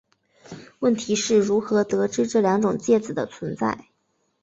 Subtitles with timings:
[0.79, 3.85] 问题是如何得知这两种介子的存在。